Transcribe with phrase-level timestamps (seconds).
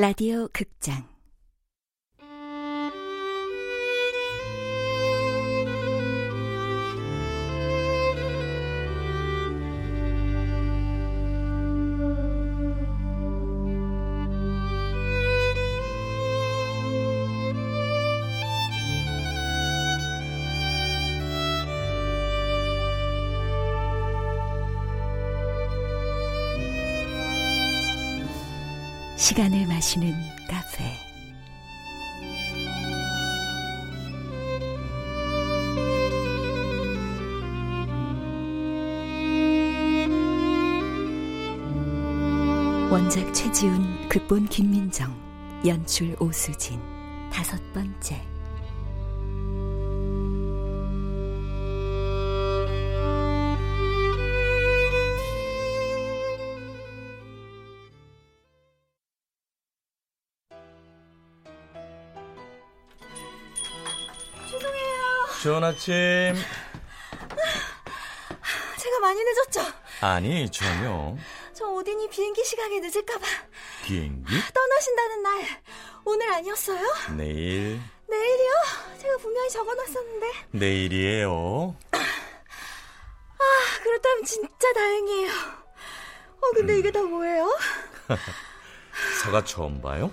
[0.00, 1.04] 라디오 극장
[29.20, 30.14] 시간을 마시는
[30.48, 30.96] 카페.
[42.90, 45.14] 원작 최지훈 극본 김민정
[45.66, 46.80] 연출 오수진.
[47.30, 48.29] 다섯 번째
[65.42, 65.92] 좋은 아침.
[68.76, 69.60] 제가 많이 늦었죠?
[70.02, 71.16] 아니, 전혀.
[71.54, 73.26] 저 오딘이 비행기 시간이 늦을까봐.
[73.84, 74.34] 비행기?
[74.52, 75.46] 떠나신다는 날.
[76.04, 76.86] 오늘 아니었어요?
[77.16, 77.80] 내일.
[78.08, 78.52] 내일이요?
[79.00, 80.26] 제가 분명히 적어놨었는데.
[80.50, 81.74] 내일이에요.
[81.92, 83.46] 아,
[83.82, 85.30] 그렇다면 진짜 다행이에요.
[85.32, 86.78] 어, 근데 음.
[86.78, 87.58] 이게 다 뭐예요?
[89.22, 90.12] 사과 처음 봐요?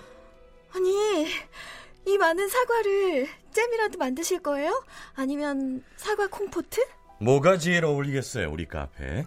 [2.07, 4.81] 이 많은 사과를 잼이라도 만드실 거예요?
[5.13, 6.79] 아니면 사과 콩포트?
[7.19, 9.25] 뭐가 제일 어울리겠어요, 우리 카페?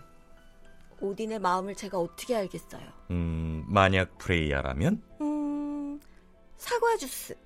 [0.98, 2.82] 오딘의 마음을 제가 어떻게 알겠어요?
[3.10, 5.02] 음, 만약 프레이야라면?
[5.20, 6.00] 음,
[6.56, 7.36] 사과 주스.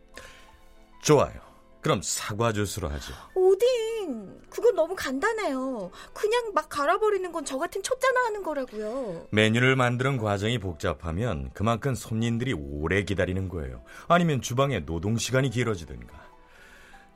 [1.03, 1.41] 좋아요.
[1.85, 3.13] 그럼 사과 주스로 하죠.
[3.35, 5.91] 오딘, 그건 너무 간단해요.
[6.15, 9.27] 그냥 막 갈아버리는 건 저 같은 초짜나 하는 거라고요.
[9.31, 13.85] 메뉴를 만드는 과정이 복잡하면 그만큼 손님들이 오래 기다리는 거예요.
[14.09, 16.25] 아니면 주방에 노동 시간이 길어지든가.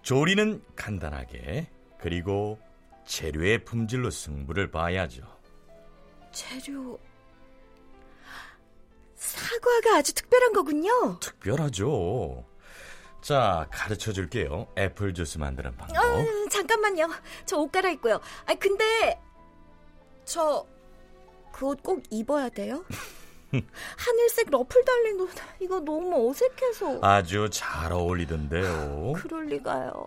[0.02, 2.58] 조리는 간단하게 그리고
[3.06, 5.22] 재료의 품질로 승부를 봐야죠.
[6.30, 6.98] 재료
[9.14, 11.18] 사과가 아주 특별한 거군요.
[11.20, 12.44] 특별하죠.
[13.20, 14.68] 자, 가르쳐 줄게요.
[14.78, 15.96] 애플 주스 만드는 방법.
[15.98, 17.08] 어, 잠깐만요.
[17.46, 18.20] 저 옷 갈아입고요.
[18.46, 19.20] 아, 근데
[20.24, 20.66] 저
[21.52, 22.84] 그 옷 꼭 입어야 돼요?
[23.50, 25.30] 하늘색 러플 달린 옷
[25.60, 29.14] 이거 너무 어색해서 아주 잘 어울리던데요.
[29.16, 30.06] 그럴 리가요.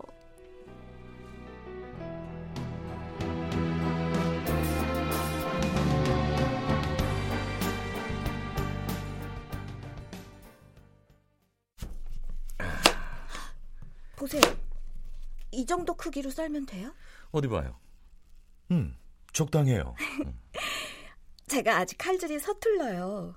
[14.22, 14.42] 보세요.
[15.52, 16.94] 이 정도 크기로 썰면 돼요?
[17.32, 17.76] 어디 봐요.
[18.70, 18.96] 음,
[19.34, 19.96] 적당해요.
[20.24, 20.40] 음.
[21.48, 23.36] 제가 아직 칼질이 서툴러요.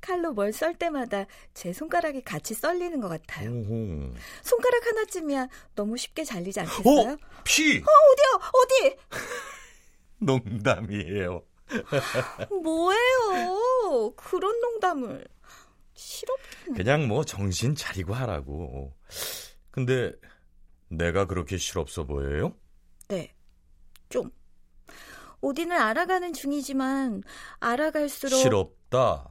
[0.00, 1.24] 칼로 뭘 썰 때마다
[1.54, 3.48] 제 손가락이 같이 썰리는 것 같아요.
[3.50, 4.12] 오호.
[4.42, 5.46] 손가락 하나쯤이야
[5.76, 7.12] 너무 쉽게 잘리지 않겠어요?
[7.12, 7.78] 어, 피!
[7.78, 8.50] 어, 어디요?
[8.52, 8.96] 어디?
[10.18, 11.42] 농담이에요.
[12.62, 14.12] 뭐예요?
[14.16, 15.26] 그런 농담을.
[15.94, 16.34] 싫어.
[16.74, 18.92] 그냥 뭐 정신 차리고 하라고.
[19.78, 20.12] 근데
[20.86, 22.54] 내가 그렇게 실없어 보여요?
[23.08, 23.34] 네.
[24.08, 24.30] 좀.
[25.40, 27.24] 오딘을 알아가는 중이지만
[27.58, 29.28] 알아갈수록 실없다.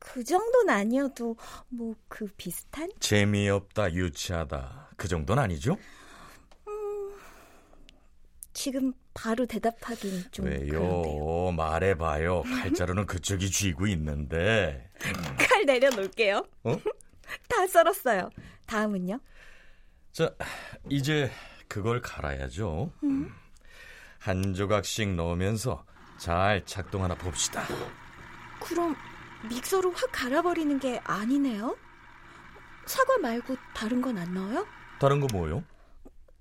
[0.00, 1.36] 그 정도는 아니어도
[1.68, 2.90] 뭐 그 비슷한?
[2.98, 4.90] 재미없다, 유치하다.
[4.96, 5.76] 그 정도는 아니죠?
[6.66, 7.14] 음,
[8.52, 10.66] 지금 바로 대답하긴 좀 왜요?
[10.70, 11.52] 그런데요.
[11.52, 12.42] 말해봐요.
[12.42, 14.90] 칼자루는 그쪽이 쥐고 있는데.
[15.38, 16.44] 칼 내려놓을게요.
[16.64, 16.76] 어?
[17.48, 18.28] 다 썰었어요.
[18.66, 19.20] 다음은요?
[20.14, 20.32] 자,
[20.88, 21.28] 이제
[21.66, 22.92] 그걸 갈아야죠.
[23.02, 23.34] 음?
[24.20, 25.84] 한 조각씩 넣으면서
[26.18, 27.64] 잘 작동하나 봅시다.
[28.60, 28.94] 그럼
[29.48, 31.76] 믹서로 확 갈아버리는 게 아니네요?
[32.86, 34.64] 사과 말고 다른 건 안 넣어요?
[35.00, 35.64] 다른 거 뭐요?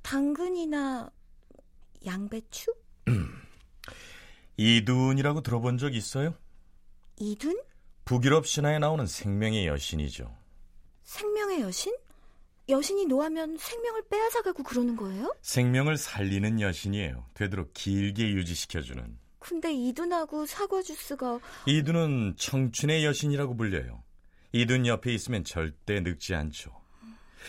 [0.04, 1.10] 당근이나
[2.06, 2.76] 양배추?
[4.58, 6.36] 이둔이라고 들어본 적 있어요?
[7.18, 7.60] 이둔?
[8.06, 10.32] 북유럽 신화에 나오는 생명의 여신이죠.
[11.06, 11.96] 생명의 여신?
[12.70, 15.36] 여신이 노하면 생명을 빼앗아가고 그러는 거예요?
[15.42, 17.26] 생명을 살리는 여신이에요.
[17.34, 19.18] 되도록 길게 유지시켜주는.
[19.40, 24.02] 근데 이둔하고 사과 주스가 이둔은 청춘의 여신이라고 불려요.
[24.54, 26.72] 이둔 옆에 있으면 절대 늙지 않죠.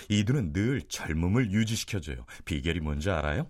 [0.09, 2.27] 이둔은 늘 젊음을 유지시켜줘요.
[2.45, 3.49] 비결이 뭔지 알아요?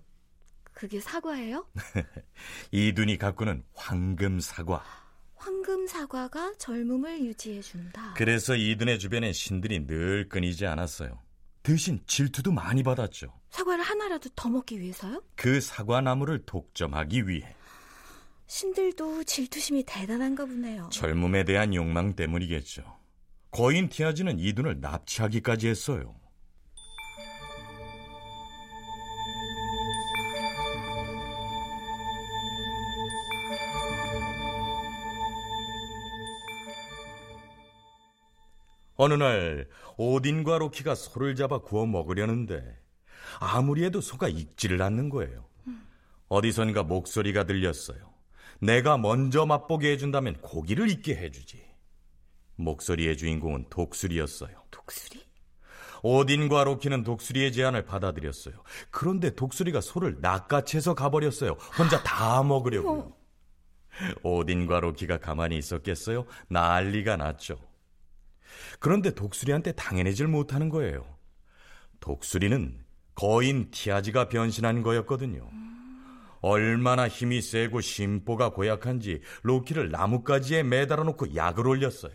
[0.73, 1.67] 그게 사과예요?
[2.71, 4.83] 이둔이 가꾸는 황금 사과.
[5.35, 8.13] 황금 사과가 젊음을 유지해 준다.
[8.15, 11.24] 그래서 이둔의 주변에 신들이 늘 끊이지 않았어요.
[11.65, 13.33] 대신 질투도 많이 받았죠.
[13.49, 15.23] 사과를 하나라도 더 먹기 위해서요?
[15.35, 17.55] 그 사과나무를 독점하기 위해.
[18.45, 20.87] 신들도 질투심이 대단한가 보네요.
[20.91, 22.83] 젊음에 대한 욕망 때문이겠죠.
[23.49, 26.13] 거인 티아지는 이둔을 납치하기까지 했어요.
[38.97, 42.63] 어느 날 오딘과 로키가 소를 잡아 구워 먹으려는데
[43.39, 45.45] 아무리 해도 소가 익지를 않는 거예요.
[46.27, 48.13] 어디선가 목소리가 들렸어요.
[48.59, 51.63] 내가 먼저 맛보게 해준다면 고기를 익게 해주지.
[52.55, 54.63] 목소리의 주인공은 독수리였어요.
[54.71, 55.23] 독수리?
[56.03, 58.55] 오딘과 로키는 독수리의 제안을 받아들였어요.
[58.91, 61.51] 그런데 독수리가 소를 낚아채서 가버렸어요.
[61.77, 63.11] 혼자 다 먹으려고요.
[64.23, 66.25] 오딘과 로키가 가만히 있었겠어요?
[66.49, 67.57] 난리가 났죠.
[68.79, 71.05] 그런데 독수리한테 당연해질 못하는 거예요.
[71.99, 72.83] 독수리는
[73.15, 75.49] 거인 티아지가 변신한 거였거든요.
[76.41, 82.13] 얼마나 힘이 세고 심보가 고약한지 로키를 나뭇가지에 매달아 놓고 약을 올렸어요.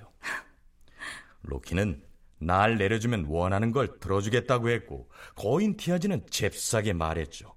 [1.43, 2.03] 로키는
[2.39, 7.55] 날 내려주면 원하는 걸 들어주겠다고 했고 거인 티아지는 잽싸게 말했죠.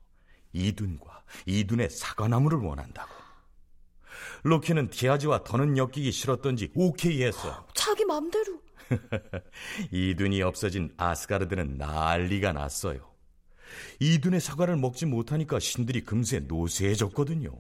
[0.54, 3.12] 이둔과 이둔의 사과나무를 원한다고.
[4.44, 7.66] 로키는 티아지와 더는 엮이기 싫었던지 오케이 했어요.
[7.74, 8.63] 자기 맘대로.
[9.92, 13.12] 이둔이 없어진 아스가르드는 난리가 났어요.
[14.00, 17.52] 이둔의 사과를 먹지 못하니까 신들이 금세 노쇠해졌거든요.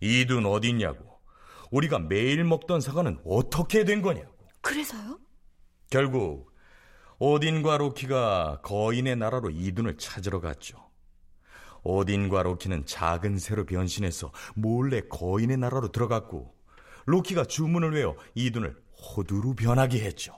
[0.00, 1.20] 이둔 어딨냐고.
[1.70, 4.34] 우리가 매일 먹던 사과는 어떻게 된 거냐고.
[4.60, 5.18] 그래서요?
[5.88, 6.50] 결국
[7.18, 10.90] 오딘과 로키가 거인의 나라로 이둔을 찾으러 갔죠.
[11.82, 16.54] 오딘과 로키는 작은 새로 변신해서 몰래 거인의 나라로 들어갔고
[17.06, 20.36] 로키가 주문을 외워 이둔을 호두로 변하게 했죠.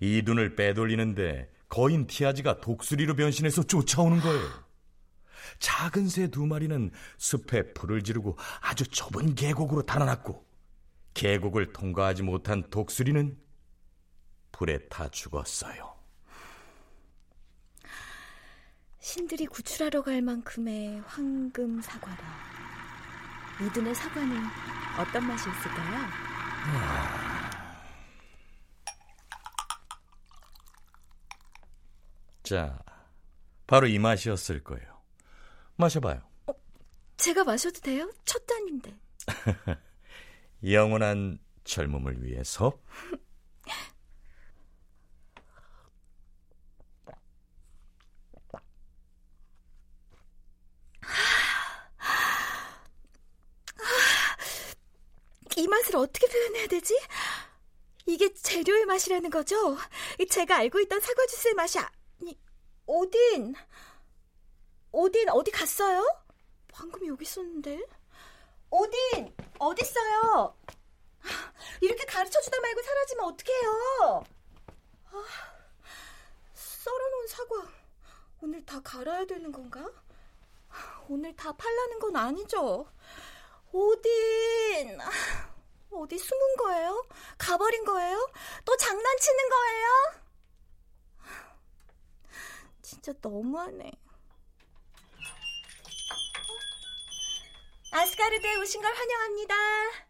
[0.00, 4.48] 이둔을 빼돌리는데 거인 티아지가 독수리로 변신해서 쫓아오는 거예요.
[5.58, 10.44] 작은 새 두 마리는 숲에 불을 지르고 아주 좁은 계곡으로 달아났고
[11.14, 13.36] 계곡을 통과하지 못한 독수리는
[14.52, 15.94] 불에 타 죽었어요.
[19.00, 22.16] 신들이 구출하러 갈 만큼의 황금 사과라.
[23.66, 24.36] 이둔의 사과는
[24.98, 26.29] 어떤 맛이 있을까요?
[32.42, 32.78] 자,
[33.66, 35.00] 바로 이 맛이었을 거예요.
[35.76, 36.20] 마셔봐요.
[36.46, 36.52] 어,
[37.16, 38.10] 제가 마셔도 돼요?
[38.24, 38.92] 첫 잔인데.
[40.64, 42.76] 영원한 젊음을 위해서.
[55.56, 56.98] 이 맛을 어떻게 표현해야 되지?
[58.06, 59.76] 이게 재료의 맛이라는 거죠?
[60.30, 62.38] 제가 알고 있던 사과 주스의 맛이 아니,
[62.86, 63.54] 오딘.
[64.92, 66.02] 오딘 어디 갔어요?
[66.72, 67.82] 방금 여기 있었는데.
[68.70, 70.56] 오딘 어딨어요?
[71.82, 74.24] 이렇게 가르쳐주다 말고 사라지면 어떡해요?
[75.12, 75.24] 아,
[76.54, 77.68] 썰어놓은 사과
[78.42, 79.90] 오늘 다 갈아야 되는 건가?
[81.08, 82.86] 오늘 다 팔라는 건 아니죠?
[83.72, 84.98] 오딘
[85.92, 87.06] 어디 숨은 거예요?
[87.38, 88.30] 가버린 거예요?
[88.64, 89.88] 또 장난치는 거예요?
[92.82, 93.90] 진짜 너무하네.
[97.92, 100.09] 아스가르드에 오신 걸 환영합니다.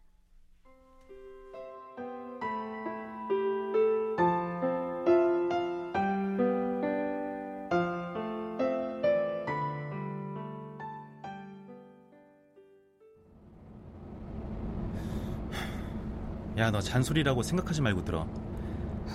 [16.57, 18.27] 야, 너 잔소리라고 생각하지 말고 들어.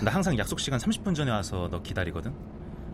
[0.02, 2.32] 나 항상 약속 시간 30분 전에 와서 너 기다리거든.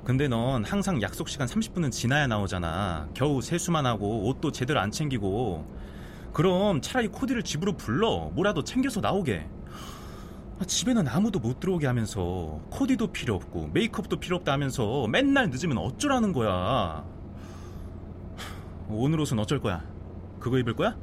[0.04, 3.08] 근데 넌 항상 약속 시간 30분은 지나야 나오잖아.
[3.14, 5.64] 겨우 세수만 하고 옷도 제대로 안 챙기고.
[6.32, 8.30] 그럼 차라리 코디를 집으로 불러.
[8.34, 9.48] 뭐라도 챙겨서 나오게.
[10.58, 15.78] 아, 집에는 아무도 못 들어오게 하면서 코디도 필요 없고 메이크업도 필요 없다 하면서 맨날 늦으면
[15.78, 17.04] 어쩌라는 거야.
[18.88, 19.84] 오늘 옷은 어쩔 거야?
[20.40, 20.96] 그거 입을 거야?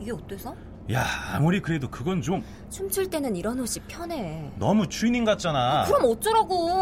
[0.00, 0.54] 이게 어때서?
[0.92, 2.44] 야 아무리 그래도 그건 좀.
[2.70, 4.50] 춤출 때는 이런 옷이 편해.
[4.56, 5.84] 너무 주인님 같잖아.
[5.86, 6.80] 그럼 어쩌라고?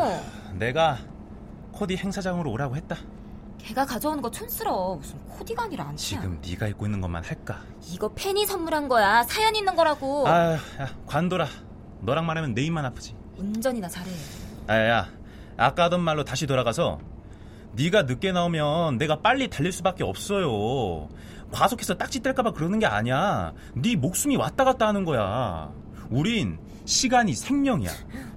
[0.54, 0.98] 내가
[1.72, 2.96] 코디 행사장으로 오라고 했다.
[3.58, 4.96] 걔가 가져오는 거 촌스러워.
[4.96, 6.20] 무슨 코디가 아니라 안티야.
[6.20, 7.62] 지금 네가 입고 있는 것만 할까?
[7.90, 9.22] 이거 팬이 선물한 거야.
[9.22, 10.28] 사연 있는 거라고.
[10.28, 10.58] 아 야
[11.06, 11.46] 관둬라
[12.02, 13.16] 너랑 말하면 내 입만 아프지.
[13.38, 14.10] 운전이나 잘해.
[14.66, 15.08] 아야
[15.56, 16.98] 아까 하던 말로 다시 돌아가서
[17.76, 21.08] 네가 늦게 나오면 내가 빨리 달릴 수밖에 없어요
[21.50, 23.52] 과속해서 딱지 뗄까봐 그러는 게 아니야.
[23.76, 25.72] 네 목숨이 왔다 갔다 하는 거야.
[26.10, 27.90] 우린 시간이 생명이야.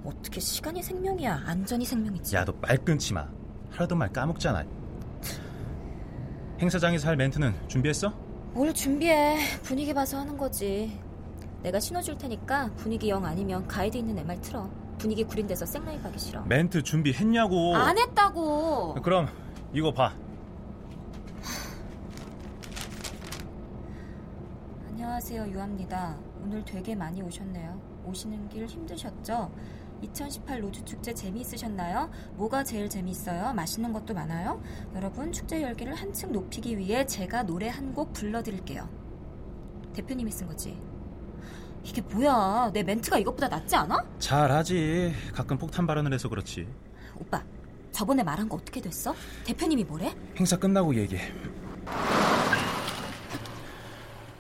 [0.06, 1.42] 어떻게 시간이 생명이야?
[1.48, 2.36] 안전이 생명이지.
[2.36, 3.28] 야, 너 말 끊지 마.
[3.72, 4.64] 하루도 말 까먹잖아.
[6.62, 8.10] 행사장에서 할 멘트는 준비했어?
[8.54, 9.38] 뭘 준비해.
[9.64, 11.00] 분위기 봐서 하는 거지.
[11.64, 14.70] 내가 신어줄 테니까 분위기 영 아니면 가이드 있는 MR 틀어.
[14.98, 16.42] 분위기 구린 데서 생라이브 하기 싫어.
[16.44, 17.76] 멘트 준비했냐고.
[17.76, 18.96] 안 했다고.
[19.02, 19.28] 그럼
[19.74, 20.14] 이거 봐.
[24.90, 26.18] 안녕하세요, 유아입니다.
[26.44, 27.80] 오늘 되게 많이 오셨네요.
[28.06, 29.52] 오시는 길 힘드셨죠?
[30.02, 32.10] 2018 로즈 축제 재미있으셨나요?
[32.36, 33.54] 뭐가 제일 재미있어요?
[33.54, 34.62] 맛있는 것도 많아요?
[34.96, 38.88] 여러분, 축제 열기를 한층 높이기 위해 제가 노래 한 곡 불러드릴게요.
[39.94, 40.78] 대표님이 쓴 거지.
[41.84, 42.70] 이게 뭐야?
[42.74, 44.04] 내 멘트가 이것보다 낫지 않아?
[44.20, 45.14] 잘하지.
[45.34, 46.68] 가끔 폭탄 발언을 해서 그렇지.
[47.16, 47.42] 오빠,
[47.92, 49.16] 저번에 말한 거 어떻게 됐어?
[49.46, 50.14] 대표님이 뭐래?
[50.38, 51.32] 행사 끝나고 얘기해.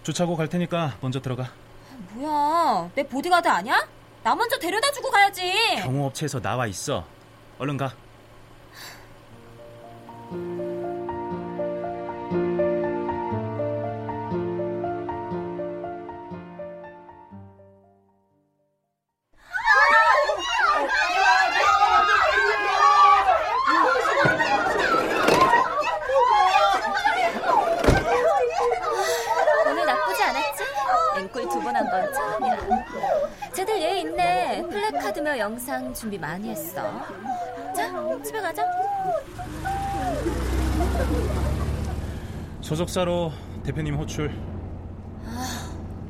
[0.03, 1.49] 주차고 갈 테니까 먼저 들어가.
[2.13, 3.87] 뭐야, 내 보디가드 아니야?
[4.23, 5.51] 나 먼저 데려다 주고 가야지.
[5.83, 7.05] 경호업체에서 나와 있어.
[7.59, 7.93] 얼른 가.
[35.07, 37.01] 카드며 영상 준비 많이 했어.
[37.73, 38.61] 자, 집에 가자.
[42.59, 43.31] 소속사로
[43.63, 44.29] 대표님 호출.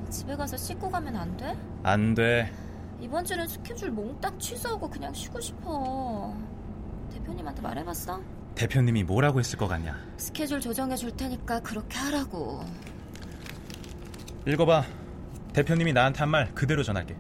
[0.10, 1.56] 집에 가서 씻고 가면 안 돼?
[1.84, 2.52] 안 돼.
[3.00, 6.36] 이번 주는 스케줄 몽땅 취소하고 그냥 쉬고 싶어.
[7.14, 8.20] 대표님한테 말해봤어?
[8.56, 9.96] 대표님이 뭐라고 했을 것 같냐?
[10.18, 12.62] 스케줄 조정해 줄 테니까 그렇게 하라고.
[14.48, 14.86] 읽어봐.
[15.54, 17.16] 대표님이 나한테 한 말 그대로 전할게.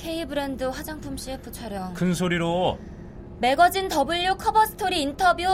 [0.00, 1.92] K 브랜드 화장품 CF 촬영.
[1.92, 2.78] 큰 소리로.
[3.38, 5.44] 매거진 W 커버 스토리 인터뷰,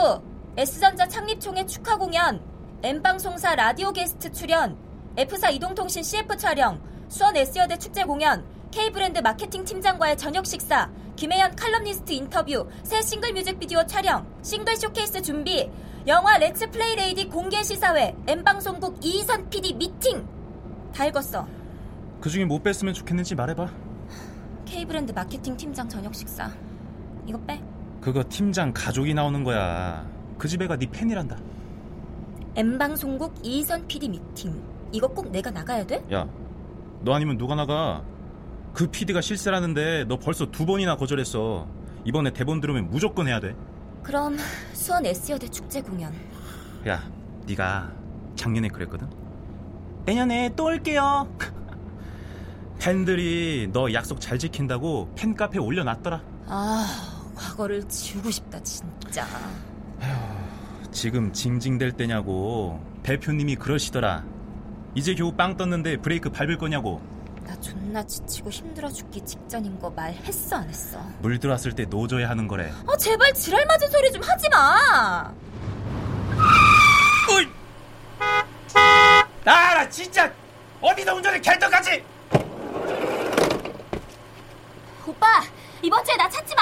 [0.55, 2.41] S전자 창립총회 축하 공연,
[2.81, 4.77] M방송사 라디오 게스트 출연,
[5.17, 12.13] F사 이동통신 CF 촬영, 수원 S여대 축제 공연, K브랜드 마케팅 팀장과의 저녁 식사, 김혜연 칼럼니스트
[12.13, 15.69] 인터뷰, 새 싱글 뮤직비디오 촬영, 싱글 쇼케이스 준비,
[16.07, 20.25] 영화 Let's Play Lady 공개 시사회, M방송국 이희선 PD 미팅.
[20.95, 21.45] 다 읽었어.
[22.21, 23.86] 그 중에 뭐 뺐으면 좋겠는지 말해봐.
[24.67, 26.51] K브랜드 마케팅 팀장 저녁 식사.
[27.25, 27.61] 이거 빼.
[28.01, 30.05] 그거 팀장 가족이 나오는 거야.
[30.37, 31.37] 그 집 애가 네 팬이란다.
[32.55, 34.61] M방송국 이희선 PD 미팅.
[34.91, 36.03] 이거 꼭 내가 나가야 돼?
[36.13, 36.27] 야,
[37.01, 38.03] 너 아니면 누가 나가?
[38.73, 41.67] 그 PD가 실세라는데 너 벌써 두 번이나 거절했어.
[42.05, 43.55] 이번에 대본 들으면 무조건 해야 돼.
[44.03, 44.37] 그럼
[44.73, 46.13] 수원 S여대 축제 공연.
[46.87, 47.01] 야,
[47.47, 47.91] 네가
[48.35, 49.09] 작년에 그랬거든.
[50.05, 51.27] 내년에 또 올게요.
[52.79, 56.21] 팬들이 너 약속 잘 지킨다고 팬카페 올려놨더라.
[56.47, 59.25] 아, 과거를 지우고 싶다 진짜.
[60.91, 62.81] 지금 징징댈 때냐고.
[63.03, 64.23] 대표님이 그러시더라.
[64.95, 67.01] 이제 겨우 빵 떴는데 브레이크 밟을 거냐고.
[67.45, 70.99] 나 존나 지치고 힘들어 죽기 직전인 거 말했어 안 했어?
[71.21, 72.71] 물 들어왔을 때 노져야 하는 거래.
[72.85, 75.31] 아 제발 지랄 맞은 소리 좀 하지 마.
[77.31, 77.47] 어이!
[78.19, 80.31] 아, 나 진짜
[80.81, 82.03] 어디서 운전을 결정까지!
[85.17, 85.41] 오빠
[85.81, 86.61] 이번 주에 나 찾지 마.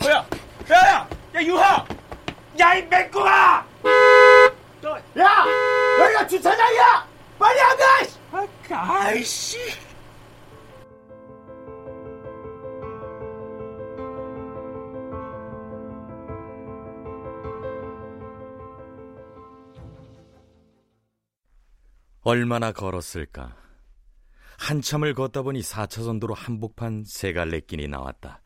[0.00, 0.26] 뭐야?
[0.70, 1.08] 야야!
[1.34, 1.86] 야 유하!
[2.60, 3.66] 야 이 맹꽁아!
[5.18, 5.44] 야!
[6.00, 7.06] 여기가 주차장이야!
[7.38, 8.04] 빨리 안 가!
[8.04, 8.74] 씨!
[8.74, 9.58] 아이씨!
[22.22, 23.56] 얼마나 걸었을까?
[24.58, 28.42] 한참을 걷다 보니 4차선 도로 한복판 세 갈래 길이 나왔다.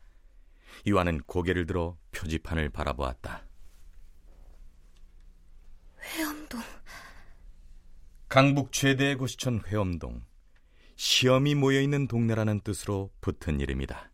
[0.85, 3.45] 유아는 고개를 들어 표지판을 바라보았다.
[6.01, 6.61] 회암동.
[8.29, 10.23] 강북 최대의 고시촌 회엄동.
[10.95, 14.11] 시험이 모여 있는 동네라는 뜻으로 붙은 이름이다.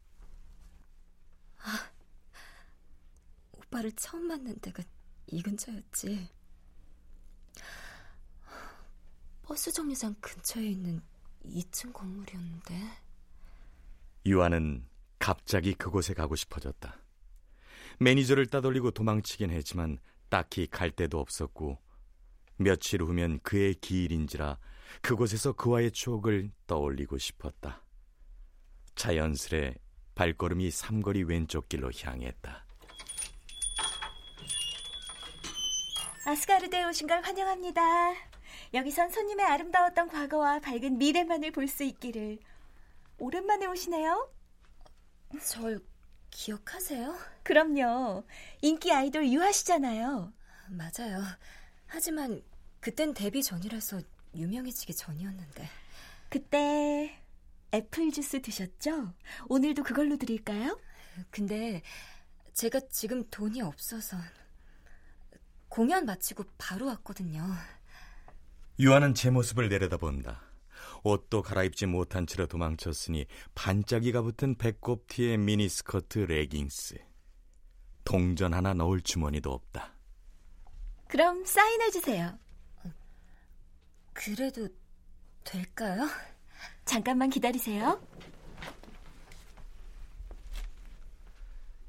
[3.51, 4.81] 오빠를 처음 만난 데가
[5.27, 6.29] 이 근처였지.
[9.43, 11.01] 버스 정류장 근처에 있는
[11.45, 12.75] 2층 건물이었는데.
[14.25, 16.97] 유아는 갑자기 그곳에 가고 싶어졌다.
[17.99, 19.97] 매니저를 따돌리고 도망치긴 했지만
[20.29, 21.79] 딱히 갈 데도 없었고
[22.57, 24.57] 며칠 후면 그의 기일인지라
[25.01, 27.83] 그곳에서 그와의 추억을 떠올리고 싶었다.
[28.95, 29.75] 자연스레
[30.15, 32.65] 발걸음이 삼거리 왼쪽 길로 향했다.
[36.25, 38.28] 아스가르드에 오신 걸 환영합니다.
[38.73, 42.39] 여기선 손님의 아름다웠던 과거와 밝은 미래만을 볼 수 있기를.
[43.17, 44.31] 오랜만에 오시네요?
[45.43, 45.79] 절
[46.29, 47.17] 기억하세요?
[47.43, 48.23] 그럼요.
[48.61, 50.31] 인기 아이돌 유하시잖아요.
[50.67, 51.21] 맞아요.
[51.87, 52.43] 하지만
[52.79, 54.01] 그땐 데뷔 전이라서
[54.35, 55.67] 유명해지기 전이었는데.
[56.29, 57.19] 그때
[57.73, 59.13] 애플 주스 드셨죠?
[59.47, 60.79] 오늘도 그걸로 드릴까요?
[61.31, 61.81] 근데
[62.53, 64.17] 제가 지금 돈이 없어서
[65.67, 67.43] 공연 마치고 바로 왔거든요.
[68.79, 70.41] 유아는 제 모습을 내려다본다.
[71.03, 76.97] 옷도 갈아입지 못한 채로 도망쳤으니 반짝이가 붙은 배꼽 티의 미니스커트 레깅스.
[78.05, 79.93] 동전 하나 넣을 주머니도 없다.
[81.09, 82.37] 그럼 사인해 주세요.
[84.13, 84.69] 그래도
[85.43, 86.07] 될까요?
[86.85, 88.01] 잠깐만 기다리세요.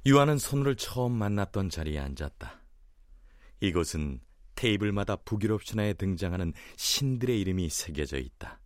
[0.07, 2.61] 유아는 손우를 처음 만났던 자리에 앉았다.
[3.61, 4.21] 이곳은
[4.61, 8.61] 테이블마다 북유럽 신화에 등장하는 신들의 이름이 새겨져 있다.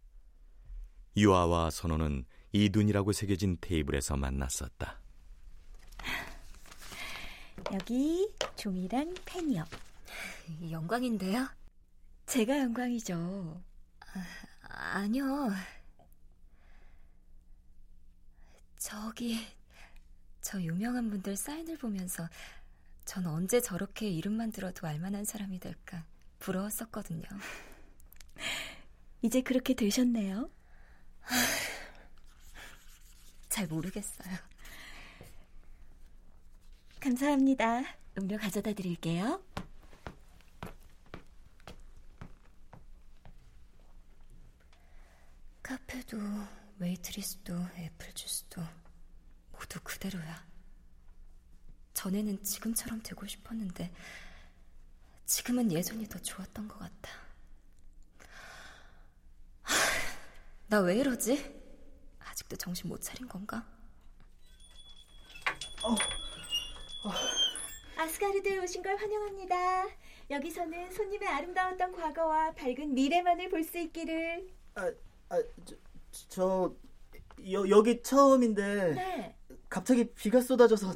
[1.16, 5.00] 유아와 선호는 이둔이라고 새겨진 테이블에서 만났었다.
[7.72, 9.64] 여기 종이랑 펜이요.
[10.68, 11.48] 영광인데요?
[12.26, 13.62] 제가 영광이죠.
[14.62, 15.52] 아니요.
[18.78, 19.38] 저기
[20.40, 22.28] 저 유명한 분들 사인을 보면서
[23.04, 26.04] 전 언제 저렇게 이름만 들어도 알만한 사람이 될까
[26.38, 27.22] 부러웠었거든요.
[29.22, 30.50] 이제 그렇게 되셨네요.
[33.48, 34.36] 잘 모르겠어요.
[37.00, 37.82] 감사합니다.
[38.18, 39.42] 음료 가져다 드릴게요.
[45.62, 46.18] 카페도
[46.78, 48.62] 웨이트리스도 애플 주스도
[49.52, 50.53] 모두 그대로야.
[51.94, 53.92] 전에는 지금처럼 되고 싶었는데
[55.26, 57.10] 지금은 예전이 더 좋았던 것 같아.
[60.68, 61.62] 나 왜 이러지?
[62.18, 63.64] 아직도 정신 못 차린 건가?
[67.96, 69.86] 아스가르드에 오신 걸 환영합니다.
[70.30, 74.48] 여기서는 손님의 아름다웠던 과거와 밝은 미래만을 볼 수 있기를.
[74.74, 74.90] 아,
[75.28, 75.76] 아, 저,
[76.28, 76.74] 저
[77.52, 79.36] 여, 여기 처음인데 네,
[79.68, 80.94] 갑자기 비가 쏟아져서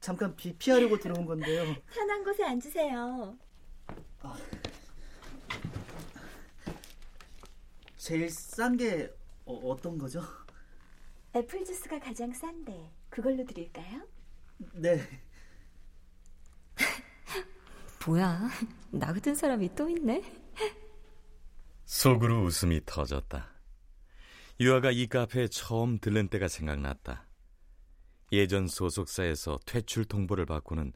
[0.00, 1.74] 잠깐 비 피하려고 들어온 건데요.
[1.92, 3.36] 편한 곳에 앉으세요.
[7.96, 9.10] 제일 싼 게
[9.46, 10.22] 어, 떤 거죠?
[11.34, 14.06] 애플 주스가 가장 싼데 그걸로 드릴까요?
[14.74, 15.00] 네.
[18.06, 18.48] 뭐야?
[18.90, 20.22] 나 같은 사람이 또 있네?
[21.84, 23.48] 속으로 웃음이 터졌다.
[24.60, 27.23] 유아가 이 카페에 처음 들른 때가 생각났다.
[28.32, 30.92] 예전 소속사에서 퇴출 통보를 받고는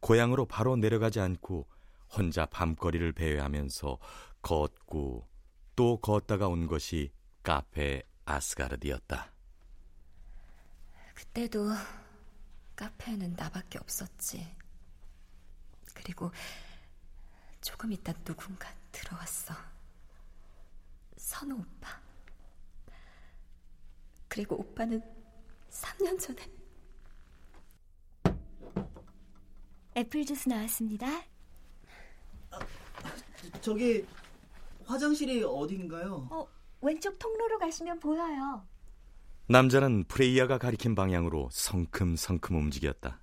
[0.00, 1.68] 고향으로 바로 내려가지 않고
[2.10, 3.98] 혼자 밤거리를 배회하면서
[4.42, 5.28] 걷고
[5.76, 7.12] 또 걷다가 온 것이
[7.42, 9.32] 카페 아스가르드였다.
[11.14, 11.68] 그때도
[12.76, 14.56] 카페에는 나밖에 없었지.
[15.94, 16.30] 그리고
[17.60, 19.54] 조금 있다 누군가 들어왔어.
[21.16, 22.00] 선우 오빠.
[24.28, 25.02] 그리고 오빠는
[25.70, 26.57] 3년 전에
[29.98, 31.08] 애플 주스 나왔습니다.
[33.60, 34.06] 저기
[34.86, 36.28] 화장실이 어딘가요?
[36.30, 36.46] 어,
[36.80, 38.64] 왼쪽 통로로 가시면 보여요.
[39.48, 43.20] 남자는 프레이야가 가리킨 방향으로 성큼성큼 움직였다.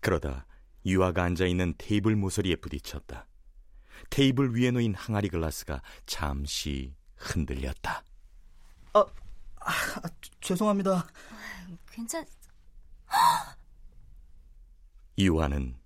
[0.00, 0.46] 그러다
[0.84, 3.28] 유아가 앉아 있는 테이블 모서리에 부딪혔다.
[4.10, 8.02] 테이블 위에 놓인 항아리 글라스가 잠시 흔들렸다.
[8.92, 9.04] 아,
[9.60, 9.72] 아,
[10.40, 11.06] 죄송합니다.
[11.92, 12.26] 괜찮
[15.18, 15.76] 유아는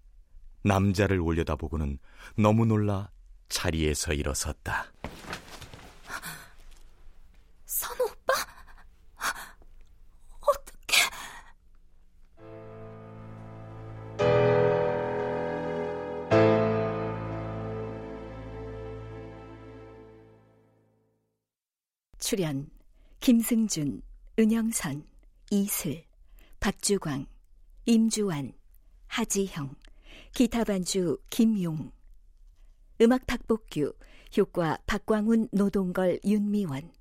[0.62, 1.98] 남자를 올려다보고는
[2.36, 3.10] 너무 놀라
[3.48, 4.92] 자리에서 일어섰다.
[7.64, 8.32] 선우 오빠?
[10.40, 11.10] 어떡해?
[22.18, 22.70] 출연
[23.20, 24.02] 김승준,
[24.38, 25.04] 은영선,
[25.50, 26.04] 이슬,
[26.58, 27.26] 박주광,
[27.86, 28.52] 임주환,
[29.10, 29.74] 하지형,
[30.34, 31.90] 기타 반주 김용,
[33.00, 33.92] 음악 박복규,
[34.38, 36.92] 효과 박광훈, 노동걸, 윤미원,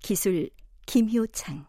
[0.00, 0.48] 기술
[0.86, 1.66] 김효창.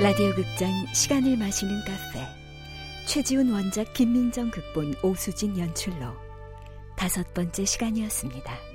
[0.00, 2.49] 라디오 극장 시간을 마시는 카페
[3.10, 6.14] 최지훈 원작 김민정 극본 오수진 연출로
[6.96, 8.69] 다섯 번째 시간이었습니다.